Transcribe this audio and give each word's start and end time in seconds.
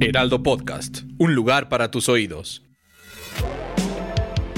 Heraldo 0.00 0.42
Podcast, 0.42 1.02
un 1.18 1.32
lugar 1.34 1.68
para 1.68 1.92
tus 1.92 2.08
oídos. 2.08 2.62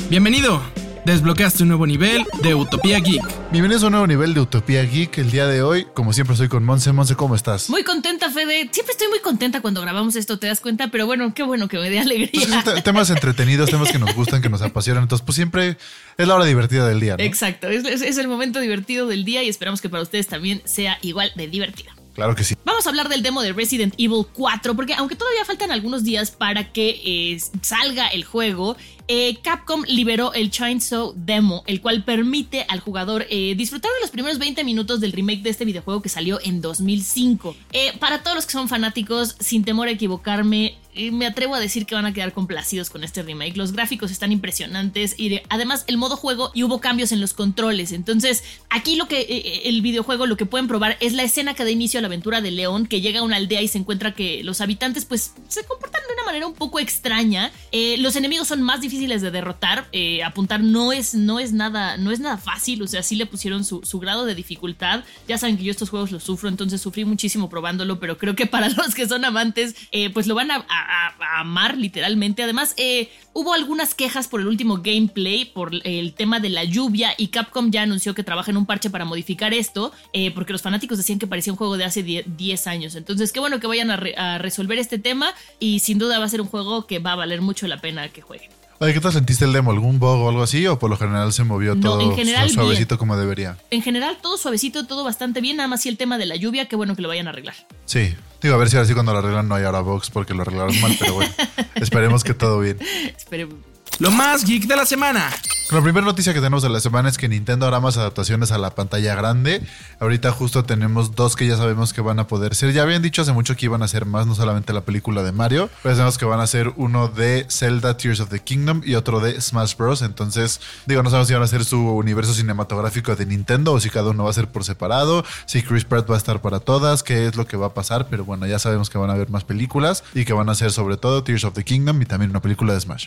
Bienvenido. 0.08 0.62
Desbloqueaste 1.04 1.62
un 1.64 1.68
nuevo 1.68 1.86
nivel 1.86 2.24
de 2.42 2.54
Utopía 2.54 2.98
Geek. 2.98 3.22
Bienvenidos 3.52 3.82
a 3.82 3.86
un 3.86 3.92
nuevo 3.92 4.06
nivel 4.06 4.32
de 4.32 4.40
Utopía 4.40 4.82
Geek. 4.84 5.18
El 5.18 5.30
día 5.30 5.46
de 5.46 5.60
hoy, 5.62 5.86
como 5.94 6.14
siempre, 6.14 6.32
estoy 6.32 6.48
con 6.48 6.64
Monse. 6.64 6.92
Monse, 6.92 7.14
¿cómo 7.14 7.34
estás? 7.34 7.68
Muy 7.68 7.84
contenta, 7.84 8.30
Fede. 8.30 8.70
Siempre 8.72 8.92
estoy 8.92 9.08
muy 9.08 9.20
contenta 9.20 9.60
cuando 9.60 9.82
grabamos 9.82 10.16
esto, 10.16 10.38
te 10.38 10.46
das 10.46 10.60
cuenta, 10.60 10.88
pero 10.90 11.04
bueno, 11.04 11.34
qué 11.34 11.42
bueno 11.42 11.68
que 11.68 11.76
me 11.78 11.90
dé 11.90 11.96
Pues 12.02 12.06
alegría. 12.06 12.64
te- 12.64 12.80
temas 12.82 13.10
entretenidos, 13.10 13.68
temas 13.70 13.92
que 13.92 13.98
nos 13.98 14.14
gustan, 14.14 14.40
que 14.40 14.48
nos 14.48 14.62
apasionan. 14.62 15.02
Entonces, 15.02 15.24
pues 15.26 15.36
siempre 15.36 15.76
es 16.16 16.26
la 16.26 16.34
hora 16.36 16.46
divertida 16.46 16.88
del 16.88 17.00
día, 17.00 17.18
¿no? 17.18 17.22
Exacto, 17.22 17.68
es, 17.68 17.84
es- 17.84 18.00
es 18.02 18.16
el 18.16 18.28
momento 18.28 18.60
divertido 18.60 19.06
del 19.06 19.24
día 19.26 19.42
y 19.42 19.48
esperamos 19.50 19.82
que 19.82 19.90
para 19.90 20.02
ustedes 20.02 20.26
también 20.26 20.62
sea 20.64 20.98
igual 21.02 21.30
de 21.36 21.48
divertido. 21.48 21.92
Claro 22.16 22.34
que 22.34 22.44
sí. 22.44 22.54
Vamos 22.64 22.86
a 22.86 22.88
hablar 22.88 23.10
del 23.10 23.22
demo 23.22 23.42
de 23.42 23.52
Resident 23.52 23.92
Evil 23.98 24.24
4, 24.32 24.74
porque 24.74 24.94
aunque 24.94 25.16
todavía 25.16 25.44
faltan 25.44 25.70
algunos 25.70 26.02
días 26.02 26.30
para 26.30 26.72
que 26.72 27.02
eh, 27.04 27.38
salga 27.60 28.06
el 28.08 28.24
juego, 28.24 28.74
eh, 29.08 29.36
Capcom 29.42 29.84
liberó 29.86 30.32
el 30.32 30.50
Chainsaw 30.50 31.12
Demo, 31.14 31.62
el 31.66 31.80
cual 31.82 32.04
permite 32.04 32.64
al 32.68 32.80
jugador 32.80 33.26
eh, 33.28 33.54
disfrutar 33.54 33.92
de 33.92 34.00
los 34.00 34.10
primeros 34.10 34.38
20 34.38 34.64
minutos 34.64 35.00
del 35.00 35.12
remake 35.12 35.42
de 35.42 35.50
este 35.50 35.66
videojuego 35.66 36.00
que 36.00 36.08
salió 36.08 36.40
en 36.42 36.62
2005. 36.62 37.54
Eh, 37.72 37.92
para 38.00 38.22
todos 38.22 38.34
los 38.34 38.46
que 38.46 38.52
son 38.52 38.68
fanáticos, 38.68 39.36
sin 39.38 39.62
temor 39.62 39.88
a 39.88 39.90
equivocarme, 39.90 40.78
eh, 40.96 41.10
me 41.12 41.26
atrevo 41.26 41.54
a 41.54 41.60
decir 41.60 41.86
que 41.86 41.94
van 41.94 42.06
a 42.06 42.12
quedar 42.12 42.32
complacidos 42.32 42.90
con 42.90 43.04
este 43.04 43.22
remake. 43.22 43.56
Los 43.56 43.72
gráficos 43.72 44.10
están 44.10 44.32
impresionantes 44.32 45.14
y 45.18 45.28
de- 45.28 45.42
además 45.48 45.84
el 45.86 45.96
modo 45.98 46.16
juego 46.16 46.50
y 46.54 46.62
hubo 46.62 46.80
cambios 46.80 47.12
en 47.12 47.20
los 47.20 47.34
controles. 47.34 47.92
Entonces, 47.92 48.42
aquí 48.70 48.96
lo 48.96 49.06
que 49.08 49.20
eh, 49.20 49.68
el 49.68 49.82
videojuego 49.82 50.26
lo 50.26 50.36
que 50.36 50.46
pueden 50.46 50.66
probar 50.68 50.96
es 51.00 51.12
la 51.12 51.22
escena 51.22 51.54
que 51.54 51.64
da 51.64 51.70
inicio 51.70 51.98
a 51.98 52.00
la 52.02 52.06
aventura 52.08 52.40
de 52.40 52.50
León, 52.50 52.86
que 52.86 53.00
llega 53.00 53.20
a 53.20 53.22
una 53.22 53.36
aldea 53.36 53.62
y 53.62 53.68
se 53.68 53.78
encuentra 53.78 54.14
que 54.14 54.42
los 54.42 54.60
habitantes 54.60 55.04
pues 55.04 55.32
se 55.48 55.64
comportan 55.64 56.00
de 56.08 56.14
una 56.14 56.24
manera 56.24 56.46
un 56.46 56.54
poco 56.54 56.80
extraña. 56.80 57.52
Eh, 57.72 57.96
los 57.98 58.16
enemigos 58.16 58.48
son 58.48 58.62
más 58.62 58.80
difíciles 58.80 59.22
de 59.22 59.30
derrotar. 59.30 59.88
Eh, 59.92 60.22
apuntar 60.24 60.60
no 60.62 60.92
es, 60.92 61.14
no 61.14 61.38
es 61.40 61.52
nada, 61.52 61.96
no 61.98 62.10
es 62.10 62.20
nada 62.20 62.38
fácil. 62.38 62.82
O 62.82 62.86
sea, 62.88 63.02
sí 63.02 63.16
le 63.16 63.26
pusieron 63.26 63.64
su, 63.64 63.82
su 63.84 63.98
grado 63.98 64.24
de 64.24 64.34
dificultad. 64.34 65.04
Ya 65.28 65.38
saben 65.38 65.56
que 65.58 65.64
yo 65.64 65.70
estos 65.70 65.90
juegos 65.90 66.10
los 66.12 66.22
sufro, 66.24 66.48
entonces 66.48 66.80
sufrí 66.80 67.04
muchísimo 67.04 67.48
probándolo, 67.50 68.00
pero 68.00 68.16
creo 68.18 68.34
que 68.34 68.46
para 68.46 68.68
los 68.70 68.94
que 68.94 69.06
son 69.06 69.24
amantes, 69.24 69.74
eh, 69.92 70.10
pues 70.10 70.26
lo 70.26 70.34
van 70.34 70.50
a- 70.50 70.64
a 70.86 71.40
amar 71.40 71.76
literalmente. 71.76 72.42
Además, 72.42 72.74
eh, 72.76 73.10
hubo 73.32 73.52
algunas 73.52 73.94
quejas 73.94 74.28
por 74.28 74.40
el 74.40 74.46
último 74.46 74.78
gameplay, 74.78 75.44
por 75.44 75.72
el 75.84 76.14
tema 76.14 76.40
de 76.40 76.48
la 76.48 76.64
lluvia, 76.64 77.14
y 77.16 77.28
Capcom 77.28 77.70
ya 77.70 77.82
anunció 77.82 78.14
que 78.14 78.22
trabaja 78.22 78.50
en 78.50 78.56
un 78.56 78.66
parche 78.66 78.90
para 78.90 79.04
modificar 79.04 79.52
esto, 79.54 79.92
eh, 80.12 80.30
porque 80.30 80.52
los 80.52 80.62
fanáticos 80.62 80.98
decían 80.98 81.18
que 81.18 81.26
parecía 81.26 81.52
un 81.52 81.56
juego 81.56 81.76
de 81.76 81.84
hace 81.84 82.02
10 82.02 82.36
10 82.36 82.66
años. 82.66 82.94
Entonces, 82.94 83.32
qué 83.32 83.40
bueno 83.40 83.60
que 83.60 83.66
vayan 83.66 83.90
a, 83.90 84.00
a 84.16 84.38
resolver 84.38 84.78
este 84.78 84.98
tema, 84.98 85.32
y 85.58 85.80
sin 85.80 85.98
duda 85.98 86.18
va 86.18 86.24
a 86.24 86.28
ser 86.28 86.40
un 86.40 86.48
juego 86.48 86.86
que 86.86 86.98
va 86.98 87.12
a 87.12 87.16
valer 87.16 87.40
mucho 87.42 87.66
la 87.66 87.78
pena 87.80 88.08
que 88.08 88.22
jueguen. 88.22 88.65
Oye, 88.78 88.92
¿qué 88.92 89.00
tal 89.00 89.12
sentiste 89.12 89.46
el 89.46 89.54
demo? 89.54 89.70
¿Algún 89.70 89.98
bug 89.98 90.20
o 90.20 90.28
algo 90.28 90.42
así? 90.42 90.66
¿O 90.66 90.78
por 90.78 90.90
lo 90.90 90.98
general 90.98 91.32
se 91.32 91.44
movió 91.44 91.74
No, 91.74 91.80
todo 91.80 92.00
en 92.02 92.14
general, 92.14 92.50
suavecito 92.50 92.98
como 92.98 93.16
debería? 93.16 93.56
En 93.70 93.80
general, 93.80 94.18
todo 94.20 94.36
suavecito, 94.36 94.86
todo 94.86 95.02
bastante 95.02 95.40
bien, 95.40 95.56
nada 95.56 95.66
más 95.68 95.80
si 95.80 95.88
el 95.88 95.96
tema 95.96 96.18
de 96.18 96.26
la 96.26 96.36
lluvia, 96.36 96.66
qué 96.68 96.76
bueno 96.76 96.94
que 96.94 97.00
lo 97.00 97.08
vayan 97.08 97.26
a 97.26 97.30
arreglar. 97.30 97.54
Sí. 97.86 98.14
Digo, 98.42 98.54
a 98.54 98.58
ver 98.58 98.68
si 98.68 98.76
ahora 98.76 98.86
sí 98.86 98.92
cuando 98.92 99.12
lo 99.12 99.18
arreglan 99.20 99.48
no 99.48 99.54
hay 99.54 99.64
ahora 99.64 99.80
bugs 99.80 100.10
porque 100.10 100.34
lo 100.34 100.42
arreglaron 100.42 100.78
mal, 100.82 100.94
pero 100.98 101.14
bueno, 101.14 101.32
esperemos 101.74 102.22
que 102.22 102.34
todo 102.34 102.60
bien. 102.60 102.78
Esperemos. 103.16 103.56
Lo 103.98 104.10
más 104.10 104.44
geek 104.44 104.66
de 104.66 104.76
la 104.76 104.84
semana. 104.84 105.30
La 105.72 105.82
primera 105.82 106.04
noticia 106.04 106.34
que 106.34 106.40
tenemos 106.40 106.62
de 106.62 106.68
la 106.68 106.80
semana 106.80 107.08
es 107.08 107.16
que 107.16 107.28
Nintendo 107.28 107.66
hará 107.66 107.80
más 107.80 107.96
adaptaciones 107.96 108.52
a 108.52 108.58
la 108.58 108.74
pantalla 108.74 109.14
grande. 109.14 109.62
Ahorita 110.00 110.32
justo 110.32 110.64
tenemos 110.64 111.14
dos 111.14 111.34
que 111.34 111.46
ya 111.46 111.56
sabemos 111.56 111.94
que 111.94 112.02
van 112.02 112.18
a 112.18 112.26
poder 112.26 112.54
ser. 112.54 112.74
Ya 112.74 112.82
habían 112.82 113.00
dicho 113.00 113.22
hace 113.22 113.32
mucho 113.32 113.56
que 113.56 113.64
iban 113.64 113.82
a 113.82 113.88
ser 113.88 114.04
más, 114.04 114.26
no 114.26 114.34
solamente 114.34 114.74
la 114.74 114.82
película 114.82 115.22
de 115.22 115.32
Mario, 115.32 115.70
pero 115.82 115.94
sabemos 115.94 116.18
que 116.18 116.26
van 116.26 116.40
a 116.40 116.46
ser 116.46 116.74
uno 116.76 117.08
de 117.08 117.46
Zelda 117.48 117.96
Tears 117.96 118.20
of 118.20 118.28
the 118.28 118.38
Kingdom 118.38 118.82
y 118.84 118.96
otro 118.96 119.18
de 119.18 119.40
Smash 119.40 119.76
Bros. 119.76 120.02
Entonces, 120.02 120.60
digo, 120.84 121.02
no 121.02 121.08
sabemos 121.08 121.28
si 121.28 121.34
van 121.34 121.42
a 121.42 121.48
ser 121.48 121.64
su 121.64 121.80
universo 121.80 122.34
cinematográfico 122.34 123.16
de 123.16 123.24
Nintendo 123.24 123.72
o 123.72 123.80
si 123.80 123.88
cada 123.88 124.10
uno 124.10 124.24
va 124.24 124.30
a 124.30 124.34
ser 124.34 124.48
por 124.48 124.62
separado, 124.62 125.24
si 125.46 125.62
Chris 125.62 125.86
Pratt 125.86 126.08
va 126.08 126.16
a 126.16 126.18
estar 126.18 126.42
para 126.42 126.60
todas, 126.60 127.02
qué 127.02 127.26
es 127.26 127.34
lo 127.34 127.46
que 127.46 127.56
va 127.56 127.68
a 127.68 127.74
pasar, 127.74 128.08
pero 128.10 128.26
bueno, 128.26 128.46
ya 128.46 128.58
sabemos 128.58 128.90
que 128.90 128.98
van 128.98 129.08
a 129.08 129.14
haber 129.14 129.30
más 129.30 129.44
películas 129.44 130.04
y 130.14 130.26
que 130.26 130.34
van 130.34 130.50
a 130.50 130.54
ser 130.54 130.70
sobre 130.70 130.98
todo 130.98 131.24
Tears 131.24 131.44
of 131.44 131.54
the 131.54 131.64
Kingdom 131.64 132.02
y 132.02 132.04
también 132.04 132.30
una 132.30 132.42
película 132.42 132.74
de 132.74 132.80
Smash. 132.80 133.06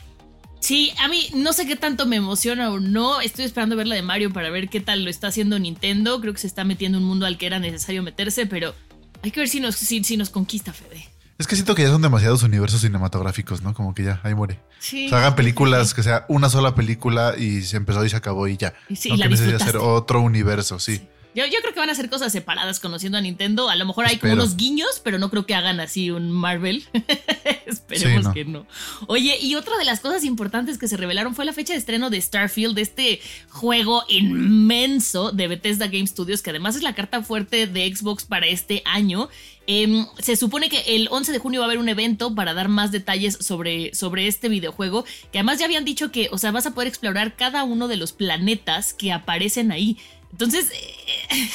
Sí, 0.69 0.93
a 0.99 1.07
mí 1.07 1.31
no 1.33 1.51
sé 1.51 1.65
qué 1.65 1.75
tanto 1.75 2.05
me 2.05 2.17
emociona 2.17 2.69
o 2.69 2.79
no. 2.79 3.21
Estoy 3.21 3.45
esperando 3.45 3.75
ver 3.75 3.87
la 3.87 3.95
de 3.95 4.03
Mario 4.03 4.31
para 4.31 4.51
ver 4.51 4.69
qué 4.69 4.79
tal 4.79 5.03
lo 5.03 5.09
está 5.09 5.29
haciendo 5.29 5.57
Nintendo. 5.57 6.21
Creo 6.21 6.31
que 6.31 6.39
se 6.39 6.45
está 6.45 6.63
metiendo 6.63 6.99
en 6.99 7.05
un 7.05 7.09
mundo 7.09 7.25
al 7.25 7.39
que 7.39 7.47
era 7.47 7.57
necesario 7.57 8.03
meterse, 8.03 8.45
pero 8.45 8.75
hay 9.23 9.31
que 9.31 9.39
ver 9.39 9.49
si 9.49 9.61
nos, 9.61 9.77
si, 9.77 10.03
si 10.03 10.15
nos 10.15 10.29
conquista, 10.29 10.71
Fede. 10.71 11.09
Es 11.39 11.47
que 11.47 11.55
siento 11.55 11.73
que 11.73 11.81
ya 11.81 11.89
son 11.89 12.03
demasiados 12.03 12.43
universos 12.43 12.81
cinematográficos, 12.81 13.63
¿no? 13.63 13.73
Como 13.73 13.95
que 13.95 14.03
ya, 14.03 14.21
ahí 14.23 14.35
muere. 14.35 14.59
Sí. 14.77 15.07
O 15.07 15.09
sea, 15.09 15.17
hagan 15.17 15.35
películas 15.35 15.95
que 15.95 16.03
sea 16.03 16.27
una 16.29 16.51
sola 16.51 16.75
película 16.75 17.33
y 17.35 17.63
se 17.63 17.77
empezó 17.77 18.05
y 18.05 18.11
se 18.11 18.17
acabó 18.17 18.47
y 18.47 18.55
ya. 18.55 18.75
Y 18.89 18.95
sí, 18.95 19.09
no 19.09 19.15
y 19.15 19.27
que 19.27 19.55
hacer 19.55 19.77
otro 19.77 20.21
universo, 20.21 20.77
sí. 20.77 21.01
Yo, 21.35 21.45
yo 21.45 21.59
creo 21.61 21.73
que 21.73 21.79
van 21.79 21.89
a 21.89 21.91
hacer 21.91 22.09
cosas 22.09 22.31
separadas 22.31 22.79
conociendo 22.79 23.17
a 23.17 23.21
Nintendo. 23.21 23.69
A 23.69 23.75
lo 23.75 23.85
mejor 23.85 24.05
hay 24.05 24.15
Espero. 24.15 24.33
como 24.33 24.43
unos 24.43 24.57
guiños, 24.57 24.99
pero 25.03 25.19
no 25.19 25.29
creo 25.29 25.45
que 25.45 25.53
hagan 25.55 25.79
así 25.79 26.09
un 26.11 26.31
Marvel. 26.31 26.83
Esperemos 27.67 28.21
Sí, 28.21 28.27
no. 28.27 28.33
que 28.33 28.45
no. 28.45 28.65
Oye, 29.07 29.37
y 29.39 29.55
otra 29.55 29.77
de 29.77 29.85
las 29.85 29.99
cosas 29.99 30.23
importantes 30.23 30.77
que 30.77 30.87
se 30.87 30.97
revelaron 30.97 31.35
fue 31.35 31.45
la 31.45 31.53
fecha 31.53 31.73
de 31.73 31.79
estreno 31.79 32.09
de 32.09 32.19
Starfield, 32.19 32.75
de 32.75 32.81
este 32.81 33.21
juego 33.49 34.03
inmenso 34.09 35.31
de 35.31 35.47
Bethesda 35.47 35.87
Game 35.87 36.07
Studios, 36.07 36.41
que 36.41 36.49
además 36.49 36.75
es 36.75 36.81
la 36.83 36.93
carta 36.95 37.21
fuerte 37.21 37.67
de 37.67 37.95
Xbox 37.95 38.25
para 38.25 38.47
este 38.47 38.81
año. 38.85 39.29
Em, 39.67 40.07
se 40.17 40.35
supone 40.35 40.67
que 40.69 40.95
el 40.95 41.07
11 41.11 41.31
de 41.31 41.37
junio 41.37 41.59
va 41.59 41.65
a 41.65 41.67
haber 41.67 41.77
un 41.77 41.89
evento 41.89 42.33
para 42.33 42.55
dar 42.55 42.69
más 42.69 42.91
detalles 42.91 43.37
sobre, 43.39 43.93
sobre 43.93 44.27
este 44.27 44.49
videojuego, 44.49 45.05
que 45.31 45.37
además 45.39 45.59
ya 45.59 45.65
habían 45.65 45.85
dicho 45.85 46.11
que, 46.11 46.27
o 46.31 46.39
sea, 46.39 46.49
vas 46.51 46.65
a 46.65 46.73
poder 46.73 46.87
explorar 46.87 47.35
cada 47.35 47.63
uno 47.63 47.87
de 47.87 47.97
los 47.97 48.11
planetas 48.13 48.93
que 48.93 49.11
aparecen 49.11 49.71
ahí. 49.71 49.97
Entonces, 50.31 50.67
eh, 50.71 51.49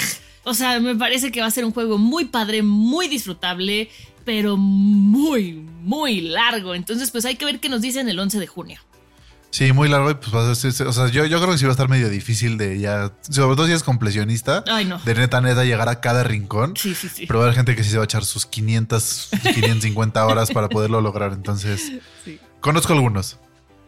o 0.45 0.55
sea, 0.55 0.81
me 0.81 0.95
parece 0.97 1.31
que 1.33 1.41
va 1.41 1.47
a 1.47 1.51
ser 1.51 1.65
un 1.65 1.73
juego 1.73 1.99
muy 1.99 2.27
padre, 2.27 2.63
muy 2.63 3.09
disfrutable, 3.09 3.89
pero 4.25 4.57
muy, 4.57 5.53
muy 5.53 6.21
largo. 6.21 6.75
Entonces, 6.75 7.11
pues 7.11 7.25
hay 7.25 7.37
que 7.37 7.45
ver 7.45 7.61
qué 7.61 7.69
nos 7.69 7.81
dicen 7.83 8.09
el 8.09 8.19
11 8.19 8.39
de 8.41 8.47
junio. 8.47 8.81
Sí, 9.51 9.73
muy 9.73 9.89
largo 9.89 10.11
y 10.11 10.15
pues 10.15 10.35
va 10.35 10.51
a 10.51 10.55
ser, 10.57 10.73
o 10.89 10.93
sea, 10.93 11.07
yo, 11.11 11.25
yo 11.27 11.39
creo 11.41 11.53
que 11.53 11.59
sí 11.59 11.65
va 11.65 11.71
a 11.71 11.75
estar 11.75 11.89
medio 11.89 12.09
difícil 12.11 12.59
de 12.59 12.81
ya, 12.81 13.13
sobre 13.31 13.55
todo 13.55 13.67
si 13.69 13.73
es 13.73 13.85
completionista, 13.85 14.65
Ay, 14.67 14.85
no. 14.85 14.99
de 14.99 15.15
neta 15.15 15.41
neta 15.41 15.63
llegar 15.65 15.89
a 15.89 16.01
cada 16.01 16.25
rincón. 16.25 16.75
Sí, 16.77 16.93
sí, 16.97 17.09
sí. 17.09 17.25
Pero 17.29 17.39
va 17.39 17.45
a 17.45 17.49
haber 17.49 17.57
gente 17.59 17.77
que 17.77 17.85
sí 17.85 17.91
se 17.91 17.97
va 17.99 18.03
a 18.03 18.05
echar 18.07 18.25
sus 18.25 18.47
500, 18.47 19.29
550 19.55 20.27
horas 20.27 20.51
para 20.51 20.69
poderlo 20.69 21.01
lograr. 21.01 21.33
Entonces, 21.33 21.93
Sí. 22.25 22.41
conozco 22.61 22.95
algunos. 22.95 23.39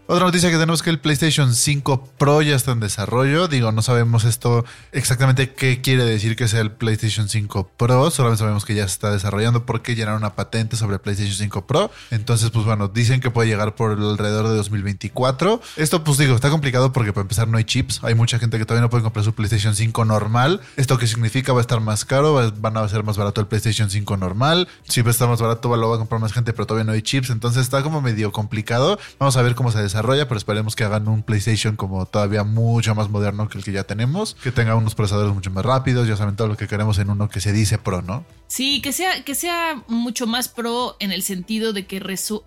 Otra 0.09 0.25
noticia 0.25 0.49
que 0.51 0.55
tenemos 0.57 0.79
es 0.79 0.83
que 0.85 0.91
el 0.91 1.01
PlayStation 1.01 1.53
5 1.53 2.11
Pro 2.17 2.41
ya 2.41 2.55
está 2.55 2.71
en 2.71 2.79
desarrollo. 2.79 3.49
Digo, 3.49 3.73
no 3.73 3.83
sabemos 3.83 4.23
esto 4.23 4.65
exactamente 4.93 5.53
qué 5.53 5.81
quiere 5.81 6.05
decir 6.05 6.37
que 6.37 6.47
sea 6.47 6.61
el 6.61 6.71
PlayStation 6.71 7.29
5 7.29 7.71
Pro. 7.77 8.09
Solamente 8.13 8.39
sabemos 8.39 8.65
que 8.65 8.77
ya 8.77 8.83
se 8.87 8.93
está 8.95 9.11
desarrollando 9.11 9.67
porque 9.67 9.97
llenaron 9.97 10.21
una 10.21 10.37
patente 10.37 10.77
sobre 10.77 10.95
el 10.95 11.01
PlayStation 11.01 11.35
5 11.37 11.67
Pro. 11.67 11.91
Entonces, 12.13 12.51
pues 12.51 12.65
bueno, 12.65 12.87
dicen 12.87 13.19
que 13.21 13.33
puede 13.33 13.49
llegar 13.49 13.75
por 13.75 13.99
alrededor 13.99 14.47
de 14.47 14.55
2024. 14.55 15.61
Esto, 15.77 16.05
pues 16.05 16.19
digo, 16.19 16.37
está 16.37 16.51
complicado 16.51 16.93
porque 16.93 17.13
para 17.13 17.23
empezar 17.23 17.49
no 17.49 17.59
hay 17.59 17.65
chips. 17.65 17.99
Hay 18.05 18.15
mucha 18.15 18.39
gente 18.39 18.59
que 18.59 18.65
todavía 18.65 18.83
no 18.83 18.91
puede 18.91 19.03
comprar 19.03 19.25
su 19.25 19.35
PlayStation 19.35 19.75
5 19.75 20.05
normal. 20.05 20.61
¿Esto 20.77 20.99
qué 20.99 21.09
significa? 21.09 21.53
Va 21.53 21.59
a 21.59 21.63
estar 21.63 21.81
más 21.81 22.05
caro, 22.05 22.33
va- 22.35 22.53
van 22.57 22.77
a 22.77 22.89
ser 22.89 23.03
más 23.03 23.17
barato 23.17 23.41
el 23.41 23.49
PlayStation 23.49 23.91
5 23.91 24.17
normal. 24.17 24.69
Si 24.89 25.03
va 25.03 25.09
a 25.09 25.11
estar 25.11 25.29
más 25.29 25.41
barato, 25.41 25.77
lo 25.77 25.89
va 25.89 25.97
a 25.97 25.99
comprar 25.99 26.21
más 26.21 26.33
gente, 26.33 26.53
pero 26.53 26.65
todavía 26.65 26.85
no 26.85 26.93
hay 26.93 27.03
chips. 27.03 27.31
Entonces 27.31 27.63
está 27.63 27.83
como 27.83 28.01
medio 28.01 28.31
complicado. 28.31 29.01
Vamos 29.19 29.37
a 29.37 29.43
ver 29.43 29.57
cómo 29.57 29.73
se 29.73 29.79
desarrolla 29.79 29.96
pero 30.03 30.37
esperemos 30.37 30.77
que 30.77 30.85
hagan 30.85 31.09
un 31.09 31.23
PlayStation 31.23 31.77
como 31.77 32.07
todavía 32.07 32.45
mucho 32.45 32.95
más 32.95 33.09
moderno 33.09 33.49
que 33.49 33.59
el 33.59 33.65
que 33.65 33.73
ya 33.73 33.85
tenemos, 33.85 34.35
que 34.43 34.53
tenga 34.53 34.75
unos 34.75 34.95
procesadores 34.95 35.35
mucho 35.35 35.51
más 35.51 35.65
rápidos, 35.65 36.09
ya 36.09 36.17
saben 36.17 36.37
todo 36.37 36.49
lo 36.49 36.57
que 36.57 36.69
queremos 36.69 36.99
en 36.99 37.11
uno 37.11 37.29
que 37.29 37.41
se 37.41 37.53
dice 37.53 37.79
pro, 37.79 38.03
¿no? 38.03 38.25
Sí, 38.49 38.81
que 38.81 38.93
sea, 38.93 39.25
que 39.25 39.35
sea 39.35 39.83
mucho 39.89 40.27
más 40.27 40.49
pro 40.49 40.97
en 41.01 41.13
el 41.13 41.23
sentido 41.23 41.73
de 41.73 41.87
que, 41.87 42.01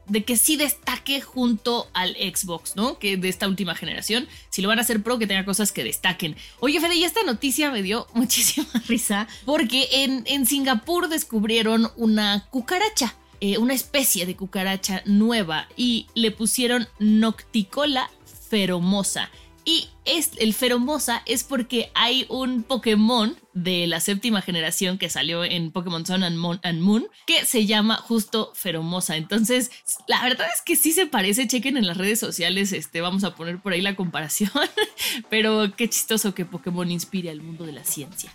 de 0.07 0.23
que 0.23 0.37
sí 0.37 0.55
destaque 0.55 1.21
junto 1.21 1.87
al 1.93 2.15
Xbox, 2.15 2.75
¿no? 2.75 2.99
Que 2.99 3.17
de 3.17 3.29
esta 3.29 3.47
última 3.47 3.75
generación. 3.75 4.27
Si 4.49 4.61
lo 4.61 4.69
van 4.69 4.79
a 4.79 4.81
hacer 4.81 5.03
pro, 5.03 5.19
que 5.19 5.27
tenga 5.27 5.45
cosas 5.45 5.71
que 5.71 5.83
destaquen. 5.83 6.35
Oye, 6.59 6.79
Fede, 6.79 6.95
y 6.95 7.03
esta 7.03 7.23
noticia 7.23 7.71
me 7.71 7.81
dio 7.81 8.07
muchísima 8.13 8.67
risa 8.87 9.27
porque 9.45 9.87
en, 9.91 10.23
en 10.27 10.45
Singapur 10.45 11.09
descubrieron 11.09 11.91
una 11.97 12.45
cucaracha. 12.49 13.15
Eh, 13.41 13.57
una 13.57 13.73
especie 13.73 14.25
de 14.25 14.35
cucaracha 14.35 15.01
nueva 15.05 15.67
y 15.77 16.07
le 16.13 16.31
pusieron 16.31 16.87
Nocticola 16.99 18.09
feromosa. 18.49 19.29
Y 19.65 19.87
es, 20.03 20.31
el 20.39 20.53
feromosa 20.53 21.21
es 21.25 21.43
porque 21.43 21.91
hay 21.93 22.25
un 22.29 22.63
Pokémon 22.63 23.37
de 23.53 23.87
la 23.87 23.99
séptima 23.99 24.41
generación 24.41 24.97
que 24.97 25.09
salió 25.09 25.43
en 25.43 25.71
Pokémon 25.71 26.05
Sun 26.05 26.23
and 26.23 26.81
Moon, 26.81 27.07
que 27.27 27.45
se 27.45 27.65
llama 27.65 27.97
justo 27.97 28.51
feromosa. 28.55 29.15
Entonces, 29.15 29.69
la 30.07 30.23
verdad 30.23 30.47
es 30.53 30.61
que 30.63 30.75
sí 30.75 30.91
se 30.91 31.05
parece. 31.05 31.47
Chequen 31.47 31.77
en 31.77 31.85
las 31.85 31.97
redes 31.97 32.19
sociales, 32.19 32.73
este, 32.73 33.01
vamos 33.01 33.23
a 33.23 33.35
poner 33.35 33.59
por 33.59 33.73
ahí 33.73 33.81
la 33.81 33.95
comparación. 33.95 34.51
Pero 35.29 35.75
qué 35.75 35.87
chistoso 35.87 36.33
que 36.33 36.45
Pokémon 36.45 36.89
inspire 36.89 37.29
al 37.29 37.41
mundo 37.41 37.65
de 37.65 37.73
la 37.73 37.83
ciencia. 37.83 38.31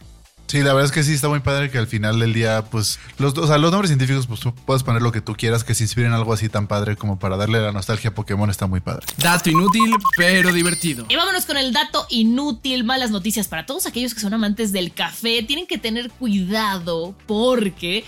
Sí, 0.46 0.58
la 0.58 0.75
verdad 0.75 0.85
es 0.85 0.93
que 0.93 1.02
sí 1.02 1.14
está 1.14 1.29
muy 1.29 1.41
padre 1.41 1.70
que 1.70 1.79
al 1.79 1.87
final 1.87 2.20
del 2.20 2.32
día, 2.32 2.64
pues, 2.70 2.99
los, 3.19 3.37
o 3.38 3.46
sea, 3.46 3.58
los 3.58 3.70
nombres 3.70 3.88
científicos, 3.88 4.26
pues 4.26 4.41
tú 4.41 4.55
puedes 4.55 4.82
poner 4.82 5.02
lo 5.02 5.11
que 5.11 5.20
tú 5.20 5.35
quieras, 5.35 5.64
que 5.64 5.75
se 5.75 5.85
inspiren 5.85 6.12
algo 6.12 6.32
así 6.32 6.49
tan 6.49 6.67
padre 6.67 6.96
como 6.96 7.19
para 7.19 7.37
darle 7.37 7.61
la 7.61 7.73
nostalgia 7.73 8.11
a 8.11 8.14
Pokémon, 8.14 8.50
está 8.50 8.67
muy 8.67 8.81
padre. 8.81 9.06
Dato 9.17 9.50
inútil, 9.50 9.94
pero 10.17 10.52
divertido. 10.52 11.06
Y 11.08 11.17
vámonos 11.17 11.46
con 11.46 11.56
el 11.56 11.73
dato 11.73 12.06
inútil, 12.11 12.85
malas 12.85 13.11
noticias 13.11 13.49
para 13.49 13.67
todos 13.67 13.87
aquellos 13.87 14.14
que 14.14 14.20
son 14.20 14.35
amantes 14.35 14.73
del 14.73 14.93
café. 14.93 15.43
Tienen 15.43 15.67
que 15.67 15.79
tener 15.79 16.11
cuidado 16.11 17.14
porque 17.26 18.05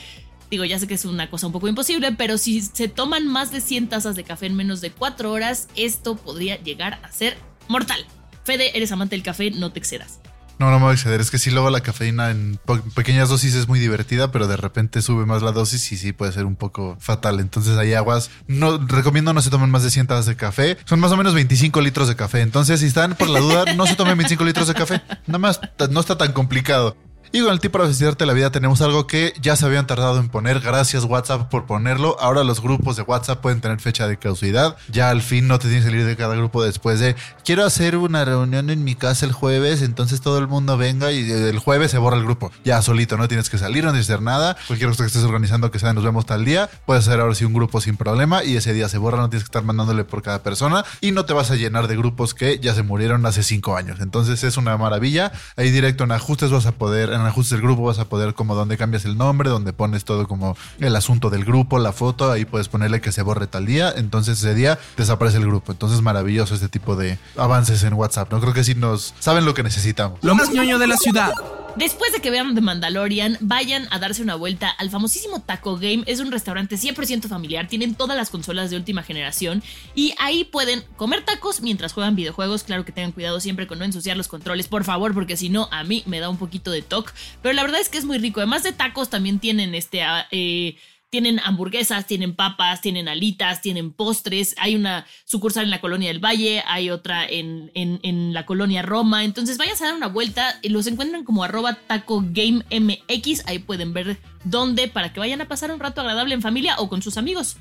Digo, 0.50 0.64
ya 0.64 0.78
sé 0.78 0.86
que 0.86 0.94
es 0.94 1.04
una 1.04 1.28
cosa 1.28 1.48
un 1.48 1.52
poco 1.52 1.66
imposible, 1.66 2.12
pero 2.12 2.38
si 2.38 2.60
se 2.60 2.86
toman 2.86 3.26
más 3.26 3.50
de 3.50 3.60
100 3.60 3.88
tazas 3.88 4.14
de 4.14 4.22
café 4.22 4.46
en 4.46 4.54
menos 4.54 4.80
de 4.80 4.92
4 4.92 5.32
horas, 5.32 5.68
esto 5.74 6.16
podría 6.16 6.56
llegar 6.62 7.00
a 7.02 7.10
ser 7.10 7.36
mortal. 7.68 8.06
Fede, 8.44 8.76
eres 8.76 8.92
amante 8.92 9.16
del 9.16 9.24
café, 9.24 9.50
no 9.50 9.72
te 9.72 9.80
excedas. 9.80 10.20
No, 10.58 10.70
no 10.70 10.78
me 10.78 10.84
voy 10.84 10.90
a 10.92 10.94
exceder. 10.94 11.20
Es 11.20 11.30
que 11.30 11.38
sí, 11.38 11.50
luego 11.50 11.70
la 11.70 11.80
cafeína 11.80 12.30
en 12.30 12.58
pequeñas 12.94 13.28
dosis 13.28 13.54
es 13.54 13.68
muy 13.68 13.78
divertida, 13.78 14.32
pero 14.32 14.46
de 14.46 14.56
repente 14.56 15.02
sube 15.02 15.26
más 15.26 15.42
la 15.42 15.52
dosis 15.52 15.92
y 15.92 15.96
sí 15.96 16.12
puede 16.12 16.32
ser 16.32 16.46
un 16.46 16.56
poco 16.56 16.96
fatal. 16.98 17.40
Entonces 17.40 17.76
hay 17.76 17.94
aguas. 17.94 18.30
No 18.46 18.78
recomiendo 18.78 19.32
no 19.32 19.42
se 19.42 19.50
tomen 19.50 19.70
más 19.70 19.82
de 19.82 19.90
100 19.90 20.06
tazas 20.06 20.26
de 20.26 20.36
café. 20.36 20.78
Son 20.84 21.00
más 21.00 21.12
o 21.12 21.16
menos 21.16 21.34
25 21.34 21.80
litros 21.80 22.08
de 22.08 22.16
café. 22.16 22.40
Entonces, 22.40 22.80
si 22.80 22.86
están 22.86 23.14
por 23.14 23.28
la 23.28 23.40
duda, 23.40 23.74
no 23.74 23.86
se 23.86 23.96
tomen 23.96 24.16
25 24.16 24.44
litros 24.44 24.68
de 24.68 24.74
café. 24.74 25.02
Nada 25.26 25.38
más, 25.38 25.60
no 25.90 26.00
está 26.00 26.16
tan 26.16 26.32
complicado. 26.32 26.96
Y 27.36 27.42
con 27.42 27.52
el 27.52 27.60
tip 27.60 27.70
para 27.70 27.84
facilitarte 27.84 28.24
la 28.24 28.32
vida 28.32 28.50
tenemos 28.50 28.80
algo 28.80 29.06
que 29.06 29.34
ya 29.42 29.56
se 29.56 29.66
habían 29.66 29.86
tardado 29.86 30.18
en 30.20 30.30
poner. 30.30 30.60
Gracias 30.60 31.04
WhatsApp 31.04 31.50
por 31.50 31.66
ponerlo. 31.66 32.16
Ahora 32.18 32.44
los 32.44 32.62
grupos 32.62 32.96
de 32.96 33.02
WhatsApp 33.02 33.42
pueden 33.42 33.60
tener 33.60 33.78
fecha 33.78 34.08
de 34.08 34.18
caducidad. 34.18 34.78
Ya 34.90 35.10
al 35.10 35.20
fin 35.20 35.46
no 35.46 35.58
te 35.58 35.68
tienes 35.68 35.84
que 35.84 35.90
salir 35.90 36.06
de 36.06 36.16
cada 36.16 36.34
grupo 36.34 36.64
después 36.64 36.98
de 36.98 37.14
quiero 37.44 37.66
hacer 37.66 37.98
una 37.98 38.24
reunión 38.24 38.70
en 38.70 38.84
mi 38.84 38.94
casa 38.94 39.26
el 39.26 39.32
jueves, 39.32 39.82
entonces 39.82 40.22
todo 40.22 40.38
el 40.38 40.48
mundo 40.48 40.78
venga 40.78 41.12
y 41.12 41.30
el 41.30 41.58
jueves 41.58 41.90
se 41.90 41.98
borra 41.98 42.16
el 42.16 42.22
grupo. 42.22 42.50
Ya 42.64 42.80
solito, 42.80 43.18
no 43.18 43.28
tienes 43.28 43.50
que 43.50 43.58
salir, 43.58 43.84
no 43.84 43.90
tienes 43.90 44.06
que 44.06 44.14
hacer 44.14 44.24
nada. 44.24 44.56
Cualquier 44.66 44.88
cosa 44.88 45.02
que 45.02 45.08
estés 45.08 45.24
organizando 45.24 45.70
que 45.70 45.78
sea 45.78 45.92
nos 45.92 46.04
vemos 46.04 46.24
tal 46.24 46.42
día, 46.42 46.70
puedes 46.86 47.06
hacer 47.06 47.20
ahora 47.20 47.34
sí 47.34 47.44
un 47.44 47.52
grupo 47.52 47.82
sin 47.82 47.98
problema 47.98 48.44
y 48.44 48.56
ese 48.56 48.72
día 48.72 48.88
se 48.88 48.96
borra, 48.96 49.18
no 49.18 49.28
tienes 49.28 49.44
que 49.44 49.48
estar 49.48 49.62
mandándole 49.62 50.04
por 50.04 50.22
cada 50.22 50.42
persona 50.42 50.86
y 51.02 51.12
no 51.12 51.26
te 51.26 51.34
vas 51.34 51.50
a 51.50 51.56
llenar 51.56 51.86
de 51.86 51.98
grupos 51.98 52.32
que 52.32 52.60
ya 52.60 52.74
se 52.74 52.82
murieron 52.82 53.26
hace 53.26 53.42
cinco 53.42 53.76
años. 53.76 54.00
Entonces 54.00 54.42
es 54.42 54.56
una 54.56 54.74
maravilla. 54.78 55.32
Ahí 55.58 55.70
directo 55.70 56.04
en 56.04 56.12
ajustes 56.12 56.50
vas 56.50 56.64
a 56.64 56.72
poder, 56.72 57.12
ajustes 57.26 57.52
del 57.52 57.62
grupo 57.62 57.82
vas 57.82 57.98
a 57.98 58.08
poder 58.08 58.34
como 58.34 58.54
donde 58.54 58.76
cambias 58.76 59.04
el 59.04 59.16
nombre, 59.16 59.50
donde 59.50 59.72
pones 59.72 60.04
todo 60.04 60.26
como 60.26 60.56
el 60.78 60.96
asunto 60.96 61.30
del 61.30 61.44
grupo, 61.44 61.78
la 61.78 61.92
foto, 61.92 62.30
ahí 62.30 62.44
puedes 62.44 62.68
ponerle 62.68 63.00
que 63.00 63.12
se 63.12 63.22
borre 63.22 63.46
tal 63.46 63.66
día, 63.66 63.92
entonces 63.96 64.38
ese 64.38 64.54
día 64.54 64.78
desaparece 64.96 65.38
el 65.38 65.46
grupo. 65.46 65.72
Entonces 65.72 66.00
maravilloso 66.02 66.54
este 66.54 66.68
tipo 66.68 66.96
de 66.96 67.18
avances 67.36 67.82
en 67.82 67.94
WhatsApp, 67.94 68.32
¿no? 68.32 68.40
Creo 68.40 68.54
que 68.54 68.64
sí 68.64 68.74
nos 68.74 69.14
saben 69.18 69.44
lo 69.44 69.54
que 69.54 69.62
necesitamos. 69.62 70.18
Lo 70.22 70.34
más 70.34 70.50
ñoño 70.50 70.78
de 70.78 70.86
la 70.86 70.96
ciudad. 70.96 71.32
Después 71.76 72.10
de 72.10 72.20
que 72.20 72.30
vean 72.30 72.54
The 72.54 72.62
Mandalorian, 72.62 73.36
vayan 73.40 73.86
a 73.90 73.98
darse 73.98 74.22
una 74.22 74.34
vuelta 74.34 74.70
al 74.70 74.88
famosísimo 74.88 75.42
Taco 75.42 75.76
Game. 75.76 76.04
Es 76.06 76.20
un 76.20 76.32
restaurante 76.32 76.76
100% 76.76 77.28
familiar, 77.28 77.68
tienen 77.68 77.94
todas 77.94 78.16
las 78.16 78.30
consolas 78.30 78.70
de 78.70 78.76
última 78.76 79.02
generación 79.02 79.62
y 79.94 80.14
ahí 80.18 80.44
pueden 80.44 80.82
comer 80.96 81.26
tacos 81.26 81.60
mientras 81.60 81.92
juegan 81.92 82.16
videojuegos. 82.16 82.64
Claro 82.64 82.86
que 82.86 82.92
tengan 82.92 83.12
cuidado 83.12 83.40
siempre 83.40 83.66
con 83.66 83.78
no 83.78 83.84
ensuciar 83.84 84.16
los 84.16 84.26
controles, 84.26 84.68
por 84.68 84.84
favor, 84.84 85.12
porque 85.12 85.36
si 85.36 85.50
no, 85.50 85.68
a 85.70 85.84
mí 85.84 86.02
me 86.06 86.18
da 86.18 86.30
un 86.30 86.38
poquito 86.38 86.70
de 86.70 86.80
toque. 86.80 87.12
Pero 87.42 87.52
la 87.52 87.60
verdad 87.60 87.82
es 87.82 87.90
que 87.90 87.98
es 87.98 88.06
muy 88.06 88.16
rico. 88.16 88.40
Además 88.40 88.62
de 88.62 88.72
tacos, 88.72 89.10
también 89.10 89.38
tienen 89.38 89.74
este... 89.74 90.02
Ah, 90.02 90.26
eh, 90.30 90.76
tienen 91.16 91.40
hamburguesas, 91.42 92.06
tienen 92.06 92.34
papas, 92.34 92.82
tienen 92.82 93.08
alitas, 93.08 93.62
tienen 93.62 93.90
postres. 93.90 94.54
Hay 94.58 94.74
una 94.74 95.06
sucursal 95.24 95.64
en 95.64 95.70
la 95.70 95.80
colonia 95.80 96.08
del 96.08 96.22
Valle, 96.22 96.62
hay 96.66 96.90
otra 96.90 97.26
en, 97.26 97.70
en, 97.72 98.34
la 98.34 98.44
colonia 98.44 98.82
Roma. 98.82 99.24
Entonces 99.24 99.56
vayan 99.56 99.76
a 99.80 99.86
dar 99.86 99.94
una 99.94 100.08
vuelta. 100.08 100.60
Los 100.62 100.86
encuentran 100.86 101.24
como 101.24 101.42
arroba 101.42 101.78
taco 101.86 102.22
game 102.22 102.62
mx. 102.68 103.46
Ahí 103.46 103.60
pueden 103.60 103.94
ver 103.94 104.18
dónde 104.44 104.88
para 104.88 105.14
que 105.14 105.20
vayan 105.20 105.40
a 105.40 105.48
pasar 105.48 105.70
un 105.70 105.80
rato 105.80 106.02
agradable 106.02 106.34
en 106.34 106.42
familia 106.42 106.74
o 106.80 106.90
con 106.90 107.00
sus 107.00 107.16
amigos. 107.16 107.56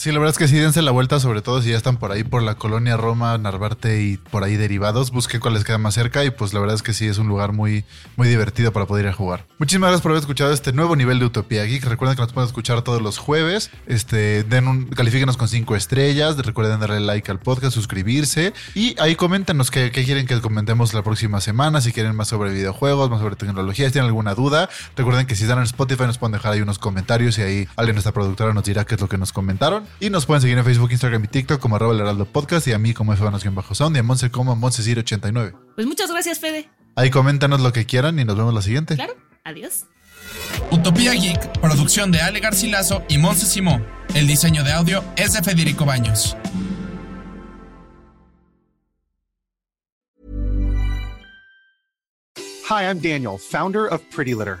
Sí, 0.00 0.12
la 0.12 0.18
verdad 0.18 0.30
es 0.30 0.38
que 0.38 0.48
sí, 0.48 0.56
dense 0.56 0.80
la 0.80 0.92
vuelta, 0.92 1.20
sobre 1.20 1.42
todo 1.42 1.60
si 1.60 1.68
ya 1.68 1.76
están 1.76 1.98
por 1.98 2.10
ahí 2.10 2.24
por 2.24 2.42
la 2.42 2.54
colonia 2.54 2.96
Roma, 2.96 3.36
Narvarte 3.36 4.00
y 4.00 4.16
por 4.16 4.44
ahí 4.44 4.56
derivados, 4.56 5.10
busquen 5.10 5.40
cuál 5.42 5.52
les 5.52 5.64
queda 5.64 5.76
más 5.76 5.92
cerca 5.92 6.24
y 6.24 6.30
pues 6.30 6.54
la 6.54 6.60
verdad 6.60 6.74
es 6.74 6.82
que 6.82 6.94
sí, 6.94 7.06
es 7.06 7.18
un 7.18 7.28
lugar 7.28 7.52
muy, 7.52 7.84
muy 8.16 8.26
divertido 8.26 8.72
para 8.72 8.86
poder 8.86 9.04
ir 9.04 9.10
a 9.10 9.12
jugar. 9.12 9.44
Muchísimas 9.58 9.88
gracias 9.88 10.00
por 10.00 10.12
haber 10.12 10.20
escuchado 10.20 10.54
este 10.54 10.72
nuevo 10.72 10.96
nivel 10.96 11.18
de 11.18 11.26
Utopía 11.26 11.64
Geek. 11.64 11.84
Recuerden 11.84 12.16
que 12.16 12.22
nos 12.22 12.32
pueden 12.32 12.46
escuchar 12.46 12.80
todos 12.80 13.02
los 13.02 13.18
jueves. 13.18 13.70
Este, 13.86 14.42
den 14.42 14.68
un, 14.68 14.86
califíquenos 14.86 15.36
con 15.36 15.48
cinco 15.48 15.76
estrellas. 15.76 16.38
Recuerden 16.38 16.80
darle 16.80 17.00
like 17.00 17.30
al 17.30 17.38
podcast, 17.38 17.74
suscribirse 17.74 18.54
y 18.74 18.98
ahí 19.00 19.16
coméntenos 19.16 19.70
qué, 19.70 19.90
qué 19.90 20.06
quieren 20.06 20.26
que 20.26 20.40
comentemos 20.40 20.94
la 20.94 21.02
próxima 21.02 21.42
semana, 21.42 21.82
si 21.82 21.92
quieren 21.92 22.16
más 22.16 22.28
sobre 22.28 22.54
videojuegos, 22.54 23.10
más 23.10 23.20
sobre 23.20 23.36
tecnología, 23.36 23.84
si 23.84 23.92
tienen 23.92 24.08
alguna 24.08 24.34
duda. 24.34 24.70
Recuerden 24.96 25.26
que 25.26 25.36
si 25.36 25.42
están 25.42 25.58
en 25.58 25.64
Spotify 25.64 26.04
nos 26.04 26.16
pueden 26.16 26.32
dejar 26.32 26.54
ahí 26.54 26.62
unos 26.62 26.78
comentarios 26.78 27.36
y 27.36 27.42
ahí 27.42 27.68
alguien, 27.76 27.96
nuestra 27.96 28.12
productora, 28.12 28.54
nos 28.54 28.64
dirá 28.64 28.86
qué 28.86 28.94
es 28.94 29.00
lo 29.02 29.06
que 29.06 29.18
nos 29.18 29.34
comentaron. 29.34 29.89
Y 29.98 30.10
nos 30.10 30.26
pueden 30.26 30.40
seguir 30.40 30.56
en 30.56 30.64
Facebook, 30.64 30.90
Instagram 30.92 31.24
y 31.24 31.28
TikTok 31.28 31.60
como 31.60 31.76
arroba 31.76 31.94
el 31.94 32.00
heraldo 32.00 32.24
podcast 32.24 32.66
y 32.68 32.72
a 32.72 32.78
mí 32.78 32.94
como 32.94 33.14
bajo 33.14 33.74
sound 33.74 33.96
y 33.96 33.98
a 33.98 34.02
Monse 34.02 34.30
como 34.30 34.56
Monse89. 34.56 35.54
Pues 35.74 35.86
muchas 35.86 36.10
gracias, 36.10 36.38
Fede. 36.38 36.68
Ahí 36.96 37.10
coméntanos 37.10 37.60
lo 37.60 37.72
que 37.72 37.86
quieran 37.86 38.18
y 38.18 38.24
nos 38.24 38.36
vemos 38.36 38.54
la 38.54 38.62
siguiente. 38.62 38.94
Claro, 38.94 39.14
adiós. 39.44 39.86
Utopía 40.70 41.12
Geek, 41.12 41.60
producción 41.60 42.12
de 42.12 42.20
Ale 42.20 42.40
Garcilaso 42.40 43.02
y 43.08 43.18
Monse 43.18 43.46
Simón. 43.46 43.84
El 44.14 44.26
diseño 44.26 44.62
de 44.64 44.72
audio 44.72 45.04
es 45.16 45.32
de 45.32 45.42
Federico 45.42 45.84
Baños. 45.84 46.36
Hi, 52.70 52.84
I'm 52.84 53.00
Daniel, 53.00 53.36
founder 53.36 53.86
of 53.86 54.00
Pretty 54.14 54.32
Litter. 54.32 54.60